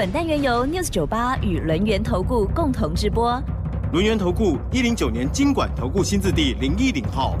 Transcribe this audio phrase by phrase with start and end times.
[0.00, 3.38] 本单元由 News 九八与轮源投顾共同直播。
[3.92, 7.36] 轮源投顾一零九年经管投顾新字第零一零号。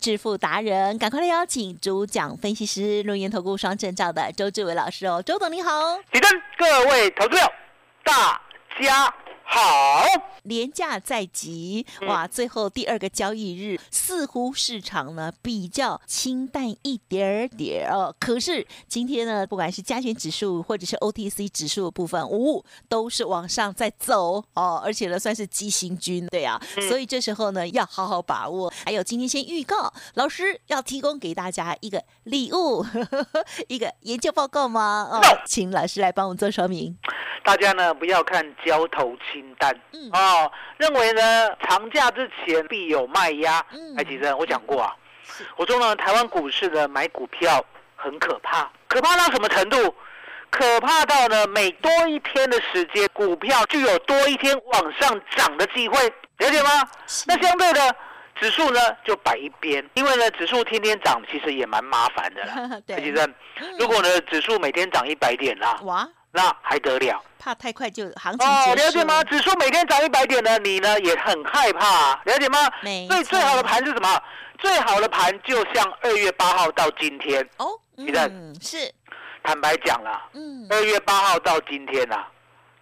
[0.00, 5.70] 致富达人，赶快来邀请主讲分析师轮源投顾双证照的周志伟老师哦，周董你好。
[6.12, 7.42] 起身，各位投资友，
[8.04, 8.40] 大
[8.80, 9.12] 家。
[9.50, 10.04] 好，
[10.42, 12.28] 廉价在即，哇！
[12.28, 18.14] 最后第二个交易日，似乎市场呢比较清淡一点点哦。
[18.20, 24.80] 可是今天呢，不管是加权指数或者是 OTC 指数的部分，呜，都是往上在走哦。
[24.84, 26.60] 而且呢，算是急行军，对啊。
[26.86, 28.70] 所以这时候呢，要好好把握。
[28.84, 32.84] 还有今天先预告，老师要提供给大家一个礼物，
[33.66, 35.08] 一个研究报告吗？
[35.10, 36.98] 哦，请老师来帮我做说明。
[37.44, 39.72] 大家呢不要看交投清淡
[40.12, 43.64] 哦，认为呢长假之前必有卖压。
[43.96, 44.94] 哎，其实我讲过啊，
[45.56, 49.94] 我说呢台湾股市的买股票很可怕，可怕到什么程度？
[50.50, 56.02] 可怕到呢每多一天的时间，股票就有多一天往上涨的机会，
[56.38, 56.88] 了解吗？
[57.26, 57.94] 那相对的
[58.40, 62.80] 指数呢就摆一边，因为呢指数天天涨，其实也蛮麻烦的啦。
[62.86, 63.34] 对，其实
[63.78, 67.22] 如果呢指数每天涨一百点啦，哇，那还得了？
[67.38, 69.22] 怕太快就行情哦，了解吗？
[69.24, 72.58] 指数每天涨一百点呢，你呢也很害怕，了解吗？
[73.08, 74.22] 所以最好的盘是什么？
[74.58, 78.28] 最好的盘就像二月八号到今天哦，你的
[78.60, 78.92] 是
[79.44, 82.26] 坦白讲了，嗯，二月八号到今天呐，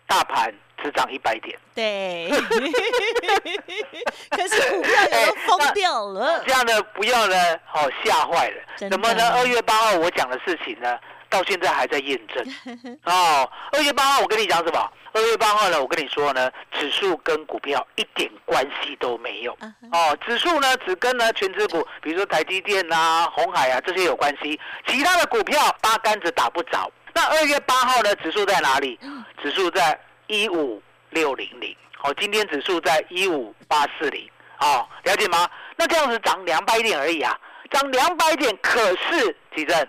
[0.06, 2.30] 大盘只涨一百点，对，
[4.30, 9.30] 可是股票都疯掉了，这样呢不要呢，好吓坏了，怎么呢？
[9.34, 10.98] 二月八号我讲的事情呢？
[11.36, 12.44] 到现在还在验证
[13.04, 13.50] 哦。
[13.72, 14.92] 二月八号我跟你讲什么？
[15.12, 19.52] 二月八号呢，我跟你说呢，指数跟股票一点关系都没有
[19.92, 20.16] 哦。
[20.26, 26.90] 指数呢只跟呢全指股，比如说台积电啊、红海啊这些有关系，其他的股票八竿子打不着。
[27.12, 28.98] 那二月八号呢，指数在哪里？
[29.42, 31.74] 指数在一五六零零。
[32.02, 34.28] 哦，今天指数在一五八四零。
[34.60, 35.48] 哦，了解吗？
[35.76, 37.38] 那这样子涨两百点而已啊，
[37.70, 39.86] 涨两百点，可是几正？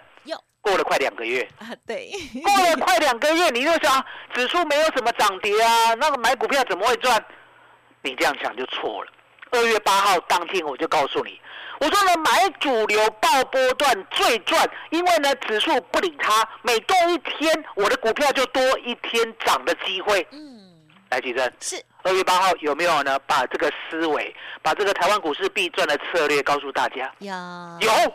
[0.67, 2.11] 过了快两个月啊，对，
[2.44, 7.23] 过了快两个月，你就想指数没有什么涨跌啊，那个买股票怎么会赚？
[8.01, 9.11] 你这样想就错了。
[9.51, 11.39] 二月八号当天我就告诉你，
[11.79, 20.27] 我说呢，买主流爆波段最赚，因为呢指数不理它，每多一天我的股票就多一天涨的机会。
[20.31, 20.75] 嗯，
[21.09, 23.17] 来举证是二月八号有没有呢？
[23.19, 27.09] 把这个思维，把这个台湾股市必赚的策略告诉大家。
[27.19, 27.31] 有
[27.79, 28.13] 有。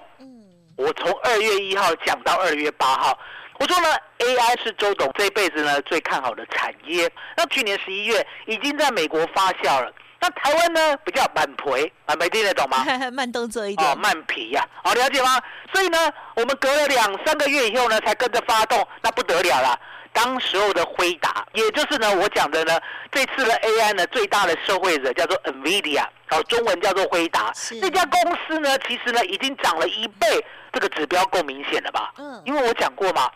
[0.83, 3.17] 我从二月一号讲到二月八号，
[3.59, 3.89] 我说呢
[4.19, 7.09] ，AI 是周董这一辈子呢最看好的产业。
[7.37, 12.85] 那去年十一月已经在美国发酵了，那台湾呢比较慢培，啊，没听得懂吗？
[13.15, 15.41] 慢动作一点，哦，慢皮呀，好了解吗？
[15.73, 19.79] 所以呢，我们隔了两三个月以后呢，才跟着发动，那不得了了。
[20.13, 22.79] 当时候的辉达，也就是呢，我讲的呢，
[23.11, 27.53] 这次的 AI 呢，最大的受惠者叫做 NVIDIA，哦，中文叫做辉达。
[27.81, 32.13] 这家公司呢，其实呢，已经涨了一倍，这个指标够明显了吧？
[32.19, 32.43] 嗯。
[32.45, 33.31] 因为我讲过嘛，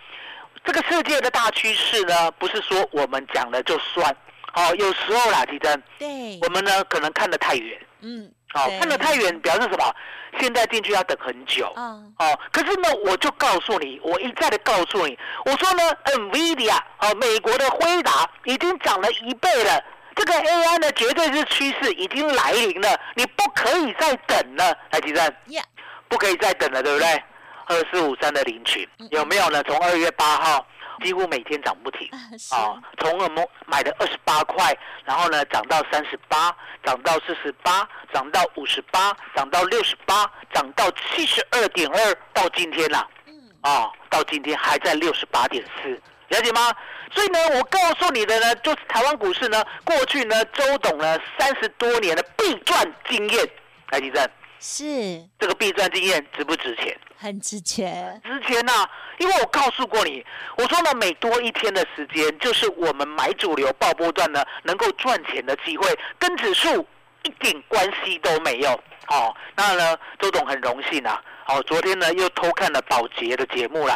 [0.64, 4.14] 这个世界的大趋势呢，不是说我们讲了就算。
[4.54, 5.82] 哦，有时候啦，吉珍。
[5.98, 6.38] 对。
[6.42, 7.80] 我们呢，可能看得太远。
[8.00, 8.30] 嗯。
[8.52, 9.94] 好，看得太远，表示什么？
[10.38, 11.72] 现在进去要等很久。
[11.76, 12.14] 嗯。
[12.18, 19.82] 哦，可是呢，我就告诉你，我一再的告诉你，我说呢，NVIDIA，哦，美国的辉达已经涨了一倍了，
[20.14, 25.36] 这个 AI 呢，绝对是趋势，已经来临了，你不可以再等了，来，吉珍。
[26.08, 27.24] 不可以再等了，对不对？
[27.66, 29.62] 二四五三的领取有没有呢？
[29.64, 30.66] 从二月八号。
[31.02, 32.08] 几乎每天涨不停
[32.50, 32.80] 啊！
[32.98, 36.54] 从我们买的二十八块，然后呢涨到三十八，
[36.84, 43.06] 涨到四十八，涨到五十八，涨到六十八，涨到七十二点二，到今天啦，
[43.60, 46.74] 啊，到今天还在六十八点四，了解吗？
[47.12, 53.48] 所以呢，我告诉你的呢，就是台湾股市呢，过去呢，周董呢三十多年的必赚经验，
[53.90, 54.30] 来地震。
[54.68, 56.98] 是这个避赚经验值不值钱？
[57.16, 58.72] 很值钱，值钱呐！
[59.18, 60.26] 因为我告诉过你，
[60.58, 66.84] 我说呢，每多一天的时间，就是我们买主流爆波段呢能够赚钱的机会，跟指数
[67.22, 68.70] 一点关系都没有。
[69.06, 73.94] 哦，那呢，周董很荣幸啊，哦，昨天呢又偷看了保洁的节目了。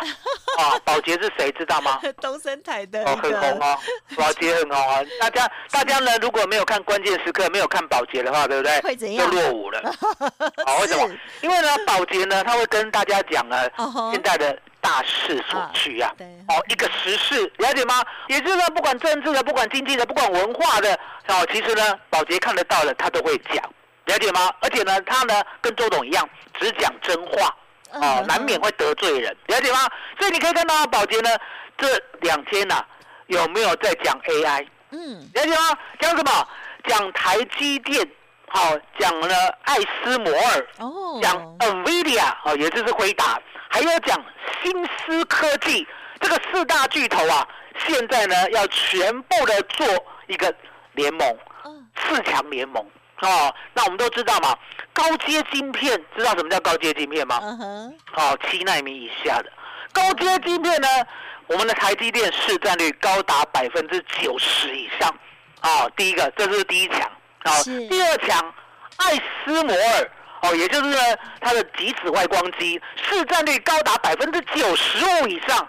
[0.59, 2.01] 啊， 保洁是谁知道吗？
[2.21, 3.03] 东森台的。
[3.05, 3.79] 哦，很红哦，
[4.17, 5.01] 保洁很红啊。
[5.21, 8.81] 大家大家呢，如果没有看关键时刻，没有看保洁的话，对不对？
[8.83, 9.31] 会怎样？
[9.31, 9.81] 就落伍了。
[10.67, 11.09] 好， 为什么？
[11.43, 13.57] 因为呢，保洁呢，他会跟大家讲呢，
[14.13, 14.59] 现在的。
[14.83, 16.11] 大势所趋啊，
[16.49, 18.03] 哦，一个时事了解吗？
[18.29, 20.99] 也就是说，不管政治的，不管经济的，不管文化的，
[21.29, 23.63] 哦，其实呢，保洁看得到的，他都会讲，
[24.07, 24.53] 了解吗？
[24.61, 27.55] 而且呢，他呢，跟周董一样，只讲真话，
[27.93, 29.89] 哦，难免会得罪人，了解吗？
[30.19, 31.31] 所以你可以看到，宝洁呢，
[31.77, 31.87] 这
[32.21, 32.85] 两天呐，
[33.27, 34.67] 有没有在讲 AI？
[34.91, 35.79] 嗯，了解吗？
[36.01, 36.49] 讲什么？
[36.89, 38.09] 讲台积电，
[38.49, 43.39] 好，讲了爱斯摩尔，哦，讲 NVIDIA，哦，也就是回答。
[43.69, 44.19] 还有讲
[44.63, 45.87] 新思科技
[46.19, 47.47] 这个四大巨头啊，
[47.87, 49.87] 现在呢要全部的做
[50.27, 50.53] 一个
[50.95, 51.39] 联盟，
[51.95, 52.85] 四强联盟
[53.21, 53.55] 哦。
[53.75, 54.57] 那我们都知道嘛，
[54.93, 57.41] 高阶晶片知道什么叫高阶晶片吗？
[57.43, 59.51] 嗯哼哦，七纳米以下的
[59.93, 60.89] 高阶晶片呢，
[61.47, 65.13] 我们的台积电市占率高达百分之九十以上。
[65.63, 67.01] 哦，第一个这是第一强，
[67.45, 67.53] 哦，
[67.89, 68.55] 第二强
[68.97, 69.15] 艾
[69.45, 70.11] 斯摩尔。
[70.43, 70.99] 哦，也就是呢，
[71.39, 75.69] 它的极紫外光机市占率高达百分之九十五以上，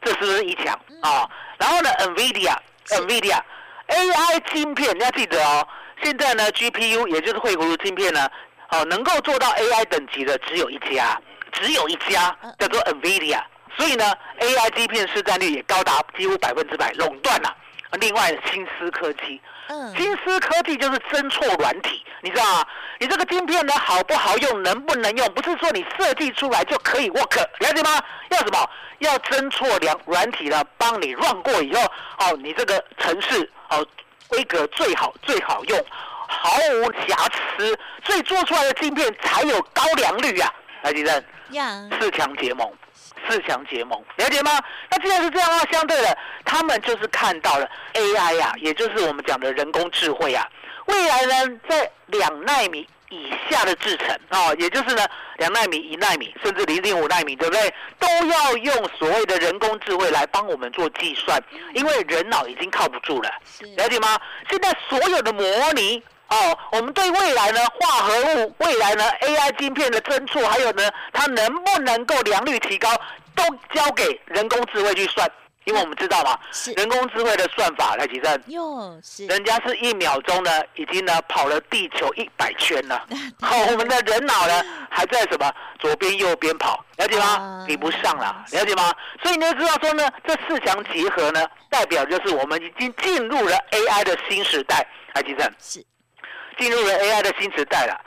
[0.00, 0.66] 这是不是一强
[1.00, 1.28] 啊？
[1.58, 5.66] 然后呢，NVIDIA，NVIDIA，AI 晶片你要记得哦，
[6.02, 8.28] 现在呢 GPU 也就是绘图晶片呢，
[8.70, 11.20] 哦能够做到 AI 等级的只有一家，
[11.52, 13.40] 只有一家叫做 NVIDIA，
[13.76, 14.04] 所以呢
[14.40, 17.56] AI 晶片市占率也高达几乎百分之百垄断了。
[18.00, 19.38] 另外，新思科技，
[19.68, 22.66] 嗯，新思科技就是针错软体，你知道吗？
[22.98, 28.02] 你这个晶片呢好不好用，能不能用，不是说你设计出来就可以 work，了解吗？
[28.30, 28.70] 要什么？
[29.00, 31.82] 要针错两软体呢，帮你 run 过以后，
[32.20, 33.86] 哦，你这个城市哦，
[34.32, 35.78] 规格最好最好用，
[36.26, 40.50] 毫无瑕疵，所以做出来的镜片才有高良率啊，
[40.82, 41.22] 来吉正，
[42.00, 42.66] 四强结盟。
[43.28, 44.50] 四强结盟，了解吗？
[44.90, 50.48] 那既然是这样的话，相对的，他们就是看到了 AI 呀，也就是我们讲的人工智慧啊，
[50.86, 55.06] 未来呢，在两纳米以下的制程哦，也就是呢，
[55.36, 57.74] 两纳米、一纳米，甚至零点五纳米，对不对？
[57.98, 61.38] 都要用所谓的人工智慧来帮我们做计算，
[61.74, 63.30] 因为人脑已经靠不住了，
[63.76, 64.18] 了解吗？
[64.48, 65.44] 现在所有的模
[65.74, 66.02] 拟。
[66.28, 72.88] 哦，我们对未来呢，化合物未来呢，AI 晶片的侦错，还有呢，它能不能够良率提高，
[73.34, 73.44] 都
[73.74, 75.30] 交给人工智慧去算，
[75.64, 78.42] 因为我们知道嘛，是人工智慧的算法来提升。
[78.46, 83.06] 哟，是人家是一秒钟呢，已经呢跑了地球一百圈了。
[83.40, 87.64] 好，我们的人脑呢还在什么左边右边跑，了解吗？
[87.66, 88.92] 比不上了，了解吗？
[89.22, 95.50] 所以你就知道说呢，这四强结合呢，代表就是我们已经进入了 AI 的新时代，来提升。
[95.58, 95.84] 是。
[96.58, 97.98] 进入了 AI 的新时代了，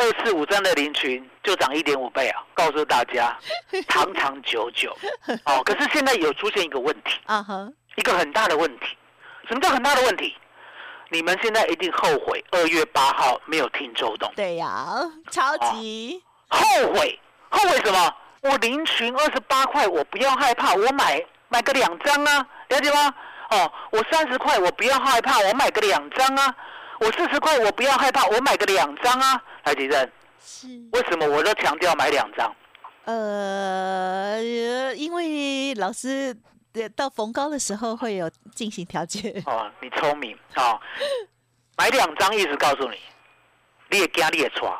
[0.00, 2.42] 二四五三的林群就涨一点五倍啊！
[2.54, 3.36] 告诉大家，
[3.86, 4.96] 长长久久
[5.44, 5.62] 哦。
[5.62, 8.86] 可是现在有出现一个问题 啊哈，一个很大的问题。
[9.46, 10.34] 什么叫很大的问题？
[11.10, 14.32] 你们现在一定后悔二月八号没有听周董。
[14.34, 14.96] 对呀，
[15.30, 16.58] 超级后
[16.94, 17.18] 悔，
[17.50, 18.14] 后悔什么？
[18.40, 23.12] 我林群二十八块，我不要害怕，我买买个两张啊，了解吗？
[23.50, 26.54] 哦，我三十块，我不要害怕，我买个两张啊。
[27.00, 30.10] 我四十块，我不要害怕，我买个两张啊，海吉正。
[30.42, 30.68] 是。
[30.92, 32.54] 为什么我都强调买两张？
[33.04, 34.40] 呃，
[34.94, 36.36] 因为老师
[36.94, 39.42] 到逢高的时候会有进行调节。
[39.46, 40.78] 哦，你聪明哦！
[41.76, 42.98] 买两张意思告诉你，
[43.88, 44.78] 你也惊你也错。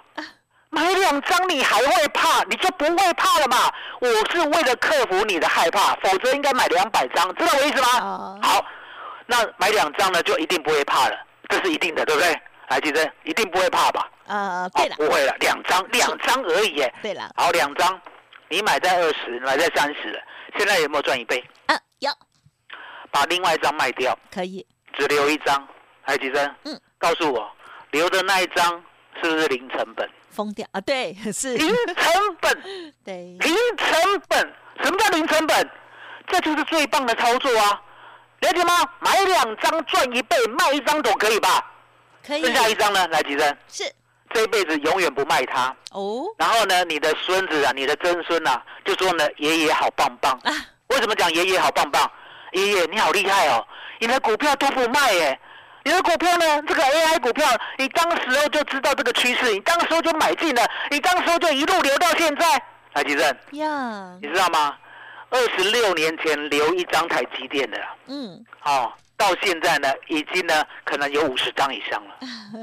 [0.68, 3.72] 买两张你还会怕，你就不会怕了嘛？
[4.00, 8.38] 我是为了克服你的害怕，否则应该买两百张，知道我意思吗？
[8.42, 8.64] 好，
[9.26, 11.16] 那买两张呢，就一定不会怕了。
[11.48, 12.40] 这是一定的，对不对？
[12.68, 14.08] 来，记得一定不会怕吧？
[14.30, 16.94] 呃，对了，不会了，两张，两张而已耶。
[17.02, 18.00] 对了，好，两张，
[18.48, 20.20] 你买在二十，买在三十了，
[20.56, 21.44] 现在有没有赚一倍？
[21.66, 22.12] 嗯，有。
[23.10, 25.66] 把另外一张卖掉，可以，只留一张，
[26.02, 26.54] 还几张？
[26.64, 27.50] 嗯，告诉我，
[27.90, 28.80] 留的那一张
[29.20, 30.08] 是不是零成本？
[30.30, 30.80] 疯掉啊？
[30.82, 32.62] 对，是零成本。
[33.04, 35.70] 对，零成本，什么叫零成本？
[36.28, 37.82] 这就是最棒的操作啊！
[38.42, 38.72] 了解吗？
[39.00, 41.68] 买两张赚一倍，卖一张总可以吧？
[42.24, 42.44] 可以。
[42.44, 43.08] 剩下一张呢？
[43.08, 43.56] 来，吉生。
[43.66, 43.92] 是。
[44.32, 45.74] 这一辈子永远不卖它。
[45.92, 46.24] 哦。
[46.38, 50.32] 然后呢，你的孙子啊，你的曾孙啊，就说呢，爷爷好棒棒。
[50.44, 50.52] 啊。
[50.88, 52.10] 为什么讲爷爷好棒棒？
[52.52, 53.64] 爷爷你好厉害哦！
[54.00, 55.38] 你的股票都不卖耶。
[55.84, 56.62] 你的股票呢？
[56.62, 57.46] 这个 AI 股票，
[57.78, 62.62] 你当时候就知道这个趋势，你当时候就买进了，你当时候就一路留到现在。
[62.92, 63.28] 台积电。
[63.52, 64.18] 呀。
[64.20, 64.76] 你知道吗？
[65.30, 72.14] 二十六年前留一张台积电的，嗯，哦，到现在呢，已经呢可能有五十张以上了，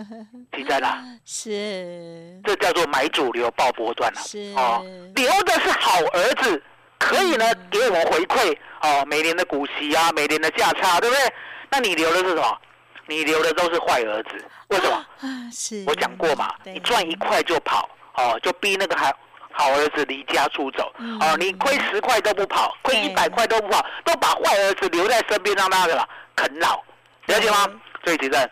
[0.57, 1.03] 记在啦。
[1.23, 4.19] 是，这叫做买主流报波段了。
[4.21, 4.51] 是。
[4.55, 4.83] 哦，
[5.15, 6.61] 留的是好儿子，
[6.97, 11.33] 可以呢给我们回馈哦，每年的股息啊，每年的价差，对不对？
[11.69, 12.57] 那你留的是什么？
[13.05, 15.05] 你留的都是坏儿子，为什么？
[15.51, 19.11] 是，我讲过嘛，你赚一块就跑，哦，就逼那个好
[19.51, 26.81] 好儿子离家出走，哦，你亏十块都不跑，亏一百块都不跑，都把坏儿子留在身边让他的啃老，
[27.25, 27.67] 了解吗？
[28.05, 28.49] 所以，主任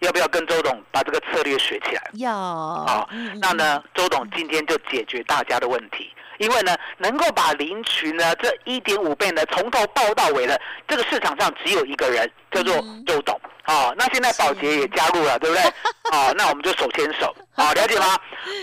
[0.00, 2.02] 要不要跟周董把这个策略学起来？
[2.14, 2.32] 要。
[2.34, 3.08] 好，
[3.40, 12.74] 那呢，周董今天就解决大家的问题，因为呢，能够把林群呢这一点五倍呢从头报到尾的，这个市场上只有一个人，叫做
[13.06, 13.38] 周董。
[13.66, 15.64] 哦，那现在宝洁也加入了，对不对？
[16.10, 18.18] 哦，那我们就手牵手， 好，了解吗？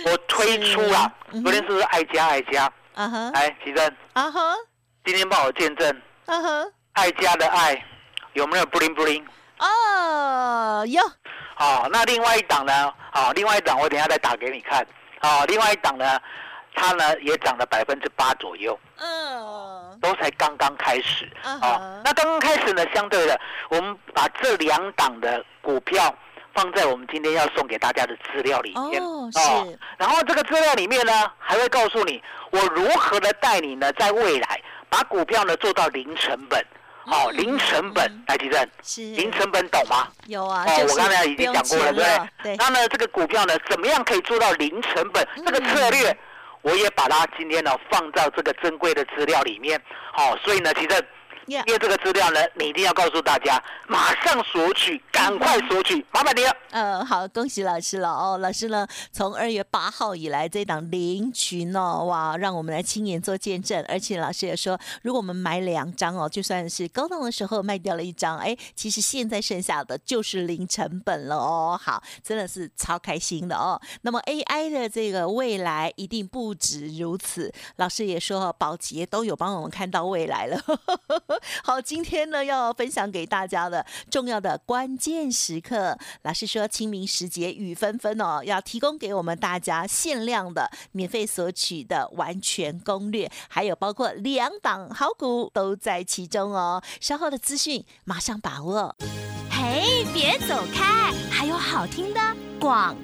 [0.05, 1.09] 我推出了，
[1.43, 2.69] 昨天是不是爱家爱家？
[2.95, 4.55] 啊哈，来，奇珍，啊哈，
[5.05, 7.85] 今天帮我见证，啊哈，爱家的爱。
[8.33, 9.23] 有没有 bling bling？
[9.59, 11.01] 哦，有。
[11.55, 12.93] 好，那另外一档呢？
[13.11, 14.85] 好，另外一档我等下再打给你看。
[15.21, 16.19] 好，另外一档呢，
[16.75, 18.79] 它呢也涨了百分之八左右。
[18.97, 19.99] 嗯。
[19.99, 21.27] 都才刚刚开始。
[21.43, 26.13] 哦，那刚刚开始呢，相对的，我们把这两档的股票
[26.53, 29.01] 放在我们今天要送给大家的资料里面。
[29.01, 29.79] 哦，是。
[29.97, 36.63] 然后这个资料里面呢，还会告诉你我如何的带你呢，在未来把股票呢做到零成本。
[37.07, 38.69] 哦，零成本来提振，
[39.15, 40.07] 零成本懂吗？
[40.27, 42.29] 有啊，哦，我刚才已经讲过了，对不对？
[42.43, 42.55] 对。
[42.57, 45.27] 那呢，这个股票呢，怎么样可以做到零成本？
[45.45, 46.17] 这个策略，
[46.61, 49.81] 我也把它今天呢放到这个珍贵的资料里面。
[50.13, 51.05] 好，所以呢，其实。
[51.47, 56.55] 因为这个资料呢，你一定要告诉大家，马上索取，赶快索取，麻烦你了。
[56.71, 58.37] 嗯，好，恭喜老师了哦。
[58.39, 63.83] 老师呢，从二月八号以来，这档零群哦，哇，让我们来亲眼做见证。
[63.87, 71.79] 而且老师也说，如果我们买两张哦，就算是高档的时候卖掉了一张，哎，其实现在剩下的就是零成本了哦。
[71.81, 73.79] 好，真的是超开心的哦。
[74.03, 77.51] 那么 AI 的这个未来一定不止如此。
[77.77, 80.61] 老师也说，宝洁都有帮我们看到未来了。
[81.63, 96.81] 好，今天呢要分享给大家的重要的关键时刻，老师说清明时节雨纷纷哦，要提供给我们大家限量的免费索取的完全攻略，还有包括两档好股都在其中哦。
[96.99, 98.95] 稍后的资讯马上把握。
[99.49, 102.19] 嘿，别走开，还有好听的
[102.59, 102.95] 广。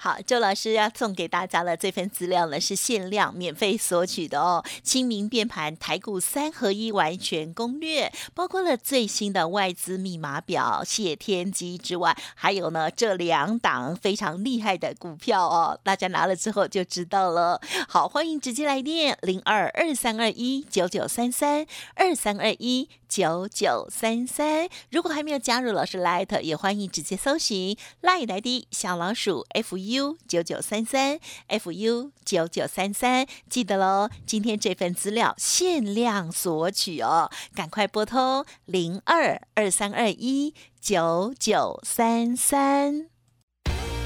[0.00, 4.64] 好，周老师要送给大家的这份资料呢，是限量免费索取的哦。
[4.80, 15.76] 清明变盘台股三合一完全攻略，包括了最新的外资密码表、谢天机之外，还有呢这两档非常厉害的股票哦。
[15.82, 17.60] 大家拿了之后就知道了。
[17.88, 24.68] 好，欢迎直接来电零二二三二一九九三三二三二一九九三三。
[24.90, 29.78] 如果还没有加入老师 Light，也欢迎直接搜寻 Light 来的小老鼠 F。
[29.78, 34.10] U 九九三三 F U 九九三三，记得喽！
[34.26, 43.06] 今天这份资料限量索取哦，赶快拨通零二二三二一九九三三。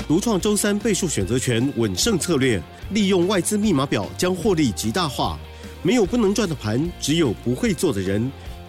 [0.06, 5.38] 独创周三倍数选择权稳胜策略，利用外资密码表将获利极大化。
[5.82, 8.30] 没有不能赚的盘，只有不会做的人。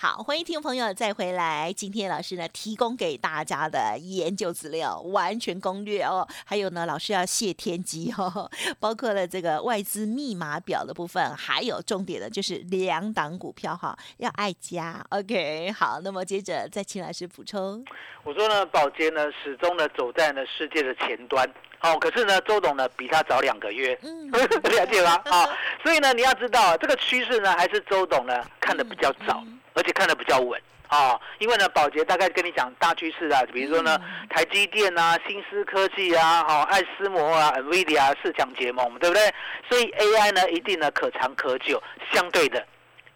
[0.00, 1.72] 好，欢迎听众朋友再回来。
[1.72, 6.24] 今天老师呢提供给大家的研究资料，完全攻略哦。
[6.44, 15.04] 还有呢，老师要谢天机哦，包括了这个外资密码表的部分，还有重点的就是两档股票哈，要爱家。
[15.08, 17.84] OK，好，那么接着再请老师补充。
[18.22, 21.44] 我说呢，宝洁呢始终呢走在呢世界的前端，
[21.82, 25.20] 哦，可是呢周董呢比他早两个月，嗯， 了解吗？
[25.26, 25.48] 啊，
[25.82, 29.42] 所以呢你要知道这个趋势呢还是周董呢看的比较早。
[29.78, 33.96] 而且看得比较稳啊，因为呢，宝洁大概跟你讲大趋势啊，比如说呢，
[34.28, 39.32] 台积电啊、新思科技啊、哈、爱思摩啊、NVIDIA 四强结盟，对不对？
[39.68, 41.80] 所以 AI 呢，一定呢可长可久。
[42.12, 42.66] 相对的，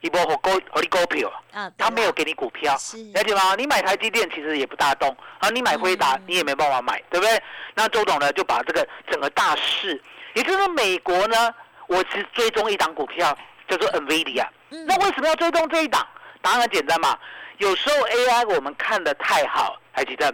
[0.03, 2.75] 一波和高和你股票，啊，他没有给你股票，
[3.15, 3.57] 了解吗？
[3.57, 7.43] 你买台积电其实也不大动啊，你买辉达你也没办法买，对不对？
[7.75, 10.01] 那周董呢就把这个整个大势，
[10.35, 11.53] 也就是美国呢，
[11.87, 16.07] 我是追踪一档股票叫做 NVIDIA，那为什么要追踪这一档？
[16.43, 17.17] 答案很简单嘛，
[17.59, 20.31] 有时候 AI 我们看的太好，还记得？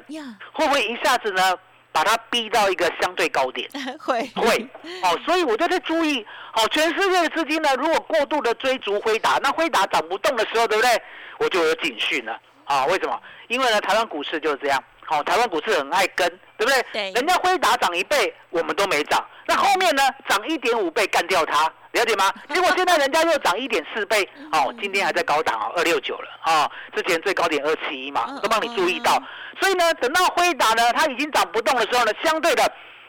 [0.53, 1.55] 会不会一下子呢，
[1.93, 3.69] 把它逼到一个相对高点，
[4.01, 4.67] 会会
[5.03, 11.03] 哦，所以我就在注意哦，全世界的资金呢，如果过度的追逐辉达，那辉达涨不动的时候，对不对？
[11.39, 12.85] 我就有警讯了啊！
[12.87, 13.21] 为什么？
[13.47, 16.85] 因为呢，台湾股市就是这样，好，台湾股市很爱跟，对不对？
[16.93, 17.13] 对。
[17.13, 21.73] 人家辉达涨一倍，我们都没涨，那后面呢，涨一点五倍干掉它。
[21.99, 22.33] 了解吗？
[22.55, 29.21] 结果现在人家又涨一点四倍，哦，今天还在高档哦，二六九了啊，之前最高点二七一嘛，都帮你注意到。
[29.61, 32.63] 所以呢，等到辉达呢，它已经涨不动的时候呢，相对的，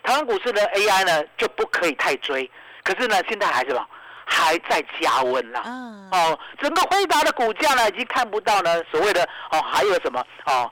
[0.03, 2.49] 台湾股市的 AI 呢就不可以太追。
[2.83, 3.85] 可是呢，现在还是什么，
[4.25, 5.61] 还在加温啦。
[6.11, 10.71] 哦，整个辉达的股价呢，已经看不到呢，所谓的哦，还有什么哦。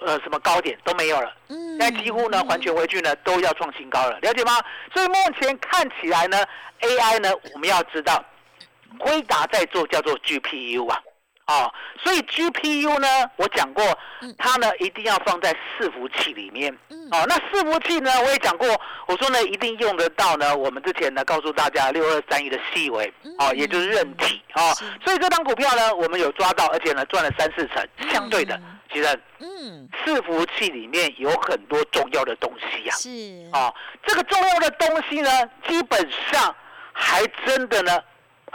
[0.00, 4.52] 呃，什么高点都没有了，现在几乎呢，环球回去呢都要创新高了，了解吗？
[4.92, 6.38] 所以目前看起来呢
[6.80, 8.24] ，AI 呢，我们要知道，
[8.98, 11.00] 辉达在做叫做 GPU 啊。
[11.46, 11.70] 哦，
[12.02, 13.84] 所以 GPU 呢，我讲过，
[14.38, 16.72] 它呢一定要放在伺服器里面。
[17.12, 18.66] 哦，那伺服器呢，我也讲过，
[19.06, 20.56] 我说呢一定用得到呢。
[20.56, 24.72] 我们之前呢告诉大家六二三一的细微，哦，也就是韧体，哦，
[25.04, 27.86] 所以这张股票呢，我们有抓到，而且呢赚了三四成。
[28.10, 28.58] 相对的，
[28.92, 32.94] 其实，嗯，伺服器里面有很多重要的东西呀。
[32.94, 33.48] 是。
[33.52, 33.74] 哦，
[34.06, 35.30] 这个重要的东西呢，
[35.66, 36.00] 基本
[36.30, 36.54] 上
[36.92, 38.00] 还真的呢。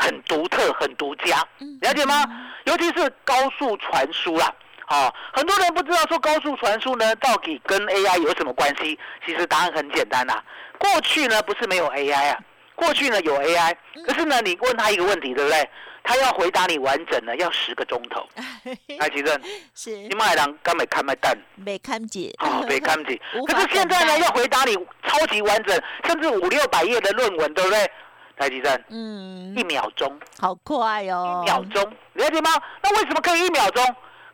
[0.01, 1.45] 很独特，很独家，
[1.81, 2.24] 了解吗？
[2.63, 4.50] 尤其是高速传输啦，
[4.88, 8.98] 哦，很多人不知道说高速传输呢，到底跟 AI 有什么关系？
[9.25, 10.41] 其实答案很简单呐。
[10.77, 12.39] 过去呢不是没有 AI 啊，
[12.75, 13.75] 过去呢有 AI，
[14.07, 15.69] 可是呢你问他一个问题，对不对？
[16.03, 18.25] 他要回答你完整的要十个钟头。
[19.00, 19.41] 哎，奇正
[19.74, 23.20] 是你买人刚没看麦蛋，没看见，哦，没看见。
[23.48, 27.91] 可是现在呢要回答你超级完整，甚至五六百页的论文，对不对？
[28.38, 32.51] 台积电，嗯，一秒钟，好快哦，一秒钟，了解吗？
[32.82, 33.84] 那为什么可以一秒钟？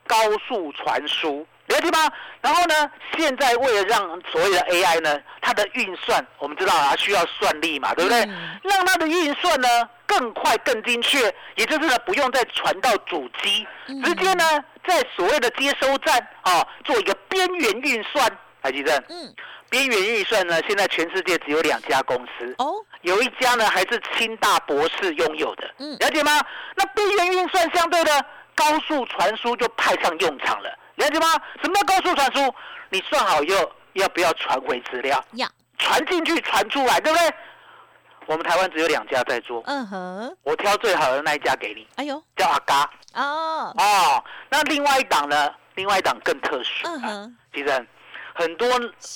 [0.07, 0.15] 高
[0.47, 2.11] 速传输，了解吗？
[2.41, 3.99] 然后呢，现在为了让
[4.31, 8.19] 所谓的 AI 呢，它的运算，我们知道啊，需要算力嘛，对不对？
[8.63, 9.67] 让它的运算呢
[10.05, 13.65] 更快、更精确，也就是呢，不用再传到主机，
[14.03, 18.29] 直接呢，在所谓的接收站啊，做一个边缘运算，
[18.61, 19.33] 台积电，嗯。
[19.67, 26.39] 边缘运算呢，现在全世界只有两家公司哦，有一家呢还是清大博士拥有的，嗯，了解吗？
[26.75, 31.27] 那边缘运算相对的高速传输就派上用场了，了解吗？
[31.61, 32.55] 什么叫高速传输？
[32.89, 35.23] 你算好以后要不要传回资料？
[35.33, 37.33] 要，传进去传出来，对不对？
[38.27, 45.53] 我们台湾只有两家在做，嗯哼，我挑最好的那一家给你，哎呦，叫阿嘎哦哦，那另外一档呢？
[45.75, 47.87] 另外一档更特殊，嗯哼，其实。
[48.37, 48.67] 很多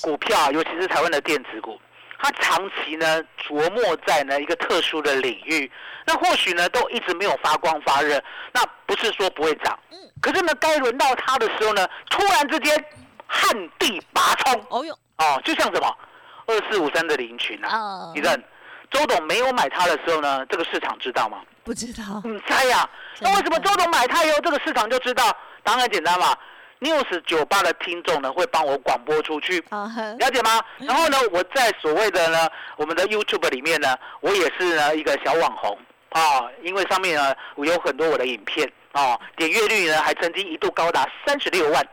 [0.01, 1.77] 股票，尤其是台湾的电子股，
[2.21, 5.71] 它长期呢琢磨在呢一个特殊的领域，
[6.05, 12.85] 那或许呢都一直没有发光发热，那不是说不会涨，嗯，可是呢该轮到它的时候呢，突然之间
[13.25, 15.97] 旱地拔葱，哦哟，哦，就像什么
[16.45, 18.43] 二四五三的林群啊，你认
[18.91, 21.39] 周董没有买它的时候呢，这个市场知道吗？
[21.63, 22.89] 不知道，你猜呀？
[23.19, 25.25] 那为什么周董买它以后，这个市场就知道？
[25.63, 26.35] 答案很简单嘛。
[26.79, 30.61] News 酒吧的听众呢，会帮我广播出去，了解吗？
[30.77, 35.77] 然后呢，我在所谓的呢，我们的 YouTube 里面呢，我也是呢一个小网红。
[36.09, 38.71] 啊，因为上面呢我有很多我的影片。
[38.91, 41.87] 啊，点阅率呢还曾经一度高达三十六万，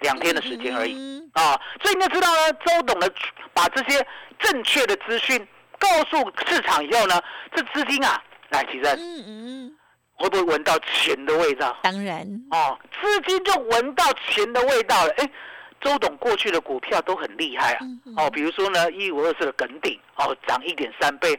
[0.00, 1.22] 两天的时间而已。
[1.32, 3.08] 啊，所以你要知道呢，周董呢
[3.54, 4.06] 把这些
[4.38, 7.18] 正确的资讯告诉市场以后呢，
[7.54, 9.76] 这资金啊，来其实嗯嗯。
[10.16, 11.76] 会不会闻到钱的味道？
[11.82, 15.12] 当然哦，资金就闻到钱的味道了。
[15.18, 15.30] 哎，
[15.80, 17.80] 周董过去的股票都很厉害啊。
[18.16, 21.34] 哦，比如说呢，一五二四的耿鼎哦，涨一点三倍；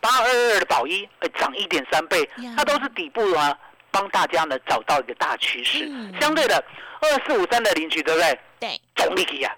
[0.00, 2.28] 八二二的宝一，哎，涨一点三倍。
[2.56, 3.56] 它都是底部啊，
[3.90, 5.88] 帮大家呢找到一个大趋势。
[6.20, 6.62] 相对的，
[7.00, 8.38] 二四五三的领取，对不对？
[8.58, 9.54] 对，总力啊，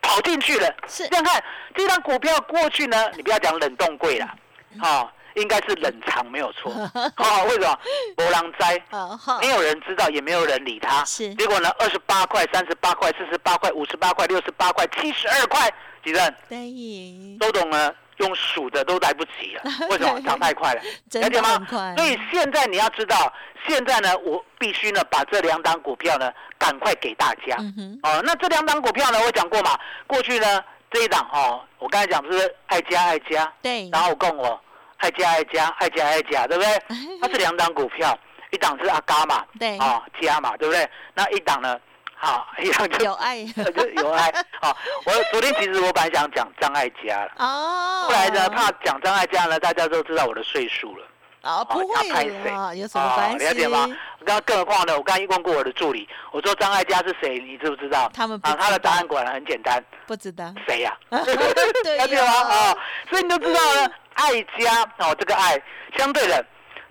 [0.00, 0.74] 跑进去了。
[0.88, 4.34] 是，这样看这张股票过去呢，你不要讲冷冻柜了，
[4.80, 5.12] 好。
[5.36, 6.72] 应该是冷藏没有错，
[7.14, 7.78] 好， 为什么？
[8.16, 8.82] 波浪灾，
[9.40, 11.04] 没有人知道，也没有人理他。
[11.04, 11.70] 是，结果呢？
[11.78, 15.70] 二十八块、三十八块、四十八块、五十八块、六十八块、七十二块，
[16.02, 16.34] 几任？
[16.48, 19.62] 对，都懂呢，用数的都来不及了。
[19.90, 20.18] 为什么？
[20.22, 20.80] 涨太快了，
[21.20, 21.66] 了解吗？
[21.96, 23.30] 所以现在你要知道，
[23.68, 27.56] 现在呢，我必须呢把这两档股票呢赶快给大家。
[28.02, 34.58] 哦，那这两档股票呢，我讲过嘛，过去呢这一档哦，我刚才讲是爱家爱家，对，然后我跟我。
[34.98, 36.82] 爱加爱加爱加爱加，对不对？
[37.20, 38.16] 它是两档股票，
[38.50, 40.88] 一档是阿嘎嘛，对，啊加嘛，对不对？
[41.14, 41.78] 那一档呢？
[42.18, 43.44] 好，一档就有爱，
[43.76, 44.32] 就有爱。
[44.62, 51.04] 好，我昨天其实我本来想讲张爱嘉了，哦，后来呢怕讲张爱嘉呢，大家都知道我的岁数了，
[51.42, 52.10] 啊，不会
[52.50, 53.44] 啊，有什么关系？
[53.44, 53.86] 了解吗？
[54.24, 54.96] 刚更何况呢？
[54.96, 57.38] 我刚刚问过我的助理，我说张爱嘉是谁？
[57.38, 58.10] 你知不知道？
[58.14, 60.96] 他们啊，他的答案果然很简单，不知道谁 呀？
[61.10, 61.22] 了
[62.08, 62.32] 解吗？
[62.48, 62.76] 啊，
[63.10, 65.60] 所以你都知道了，爱家哦，这个爱
[65.96, 66.44] 相对的，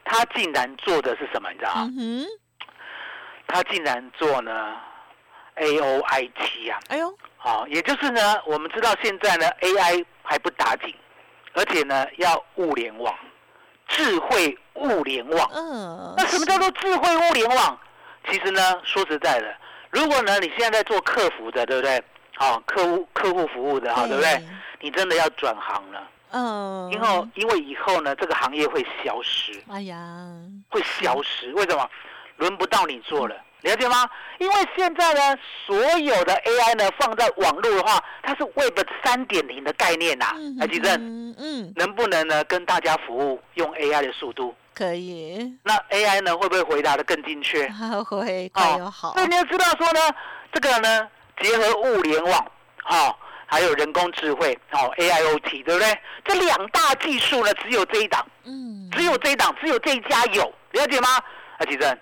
[0.04, 1.52] 他竟然做的是什么？
[1.52, 1.92] 你知道吗？
[2.00, 2.26] 嗯
[3.48, 4.76] 他竟然做呢
[5.56, 6.80] ，A O I T 啊！
[6.90, 10.94] 哎呦，好，也就是呢，我们知道现在呢，A I 还不打紧，
[11.54, 13.14] 而且呢，要物联网。
[13.88, 17.80] 智慧物联网，嗯，那什么叫做智慧物联网？
[18.28, 19.56] 其实呢，说实在的，
[19.92, 22.04] 如果呢你现在在做客服的，对不对？
[22.36, 24.44] 好，客户客户服务的，哈，对不对？
[24.82, 26.02] 你真的要转行了，
[26.38, 29.96] 嗯，因为因为以后呢，这个行业会消失，哎呀，
[30.70, 31.90] 会消失，为什么？
[32.38, 33.36] 轮不到你做了。
[33.62, 34.08] 了解吗？
[34.40, 40.34] 因为现在呢，所有的 AI 呢放在网络的话，它是 Web 三点零的概念呐。
[40.60, 44.54] 来，吉正，嗯，能不能呢跟大家服务用 AI 的速度？
[44.74, 45.58] 可以。
[45.64, 47.68] 那 AI 呢会不会回答的更精确？
[48.06, 49.14] 会，快又好。
[49.14, 50.00] 所以你要知道说呢，
[50.52, 51.08] 这个呢
[51.42, 52.52] 结合物联网，
[52.84, 56.00] 好，还有人工智慧，哦 AIoT，对不对？
[56.24, 61.08] 这两大技术呢，只有这一档，嗯，只有这一档，只有这一家有，了解吗？
[61.58, 61.98] 啊，奇正。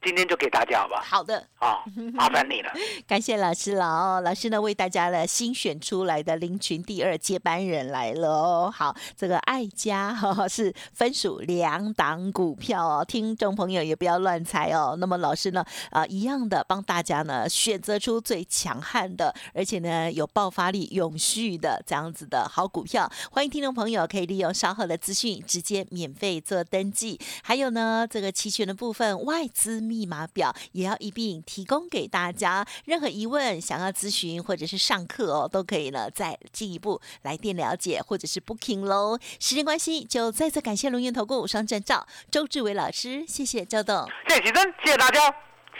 [0.00, 1.02] 今天就给大家好吧。
[1.04, 1.84] 好的，好，
[2.14, 2.72] 麻烦你了。
[3.06, 8.72] 感谢老师了哦，老师呢为大家呢新选出来的林群第二接班人来了哦。
[8.74, 14.96] 好，这个爱家哈是分属两档股票哦，听众朋友也不要乱猜哦。
[14.98, 23.10] 那么老师呢啊一样的帮大家呢选择出最强悍的，而且呢有爆发力、永续的这样子的好股票。
[23.32, 27.18] 欢迎听众朋友可以利用稍后的资讯直接免费做登记。
[27.42, 29.87] 还有呢这个期权的部分外资。
[29.88, 39.18] 密码表也要一并提供给大家，任何疑问想要咨询或者是上课哦，都可以呢再进一步来电了解或者是 booking 喽。
[39.40, 45.20] 时间关系，就再次感谢龙岩投顾双证照周志伟老师，谢谢周董，谢谢真，谢谢大家，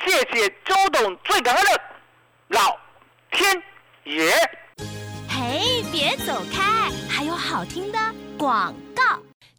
[0.06, 1.80] 谢谢周董，最感恩的
[2.48, 2.60] 老
[3.30, 3.62] 天
[4.04, 4.32] 爷。
[5.28, 7.98] 嘿，别走开，还有好听的
[8.38, 8.87] 广告。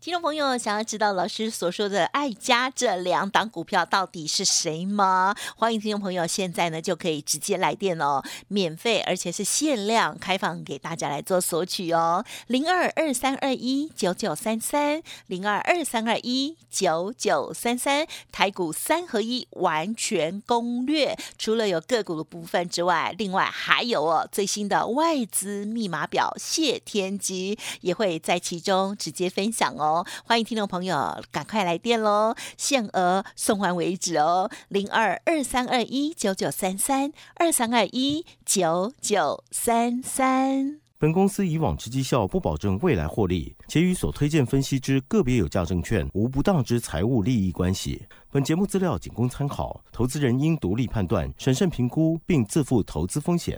[0.02, 5.36] 听众朋友，想要知道老师所说的爱家这两档股票到底是谁吗？
[5.58, 29.89] 欢迎听众朋友现在呢就可以直接来电哦，免费而且是限量开放给大家来做索取哦，零二二三二一九九三三零二二三二一九九三三台股三合一完全攻略，除了有个股的部分之外，另外还有哦最新的外资密码表谢天机也会在其中直接分享哦。
[30.26, 32.36] 欢迎听众朋友，赶快来电喽！
[32.58, 40.80] 限额送完为止哦，零二二三二一九九三三二三二一九九三三。
[40.98, 48.04] 本公司以往之绩效不保证未来获利，且与所推荐分析之个别有价证券无不当之财务利益关系。
[48.30, 53.58] 本节目资料仅供参考，投资人应独立判断、审慎评估，并自负投资风险。